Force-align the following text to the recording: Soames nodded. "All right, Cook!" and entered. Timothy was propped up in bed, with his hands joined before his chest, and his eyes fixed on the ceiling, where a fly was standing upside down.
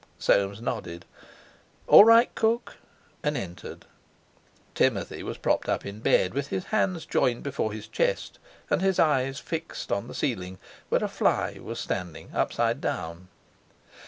Soames 0.17 0.61
nodded. 0.63 1.05
"All 1.85 2.03
right, 2.03 2.33
Cook!" 2.33 2.77
and 3.21 3.37
entered. 3.37 3.85
Timothy 4.73 5.21
was 5.21 5.37
propped 5.37 5.69
up 5.69 5.85
in 5.85 5.99
bed, 5.99 6.33
with 6.33 6.47
his 6.47 6.63
hands 6.73 7.05
joined 7.05 7.43
before 7.43 7.71
his 7.71 7.87
chest, 7.87 8.39
and 8.71 8.81
his 8.81 8.97
eyes 8.97 9.37
fixed 9.37 9.91
on 9.91 10.07
the 10.07 10.15
ceiling, 10.15 10.57
where 10.89 11.03
a 11.03 11.07
fly 11.07 11.59
was 11.61 11.79
standing 11.79 12.31
upside 12.33 12.81
down. 12.81 13.27